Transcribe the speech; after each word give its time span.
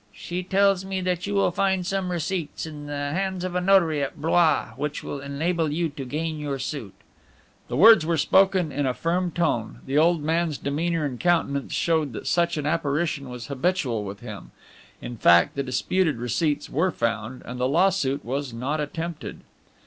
She 0.15 0.41
tells 0.41 0.83
me 0.83 0.99
that 1.01 1.27
you 1.27 1.35
will 1.35 1.51
find 1.51 1.85
some 1.85 2.11
receipts 2.11 2.65
in 2.65 2.87
the 2.87 3.11
hands 3.11 3.43
of 3.43 3.53
a 3.53 3.61
notary 3.61 4.01
at 4.01 4.19
Blois, 4.19 4.69
which 4.75 5.03
will 5.03 5.19
enable 5.19 5.71
you 5.71 5.89
to 5.89 6.05
gain 6.05 6.39
your 6.39 6.57
suit." 6.57 6.95
The 7.67 7.77
words 7.77 8.03
were 8.03 8.17
spoken 8.17 8.71
in 8.71 8.87
a 8.87 8.95
firm 8.95 9.29
tone; 9.29 9.81
the 9.85 9.99
old 9.99 10.23
man's 10.23 10.57
demeanor 10.57 11.05
and 11.05 11.19
countenance 11.19 11.73
showed 11.73 12.13
that 12.13 12.25
such 12.25 12.57
an 12.57 12.65
apparition 12.65 13.29
was 13.29 13.45
habitual 13.45 14.03
with 14.03 14.21
him. 14.21 14.49
In 15.03 15.17
fact, 15.17 15.53
the 15.53 15.61
disputed 15.61 16.17
receipts 16.17 16.67
were 16.67 16.89
found, 16.89 17.43
and 17.45 17.59
the 17.59 17.69
lawsuit 17.69 18.25
was 18.25 18.53
not 18.53 18.79
attempted. 18.79 19.41